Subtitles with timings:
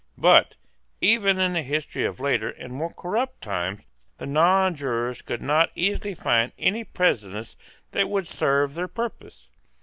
[0.17, 0.55] But,
[0.99, 3.85] even in the history of later and more corrupt times,
[4.17, 7.55] the nonjurors could not easily find any precedent
[7.91, 9.49] that would serve their purpose.